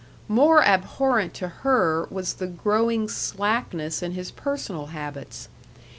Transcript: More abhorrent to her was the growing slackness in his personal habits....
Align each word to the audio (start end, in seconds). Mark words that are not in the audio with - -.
More 0.27 0.63
abhorrent 0.63 1.35
to 1.35 1.47
her 1.47 2.07
was 2.09 2.33
the 2.33 2.47
growing 2.47 3.07
slackness 3.07 4.01
in 4.01 4.13
his 4.13 4.31
personal 4.31 4.87
habits.... 4.87 5.47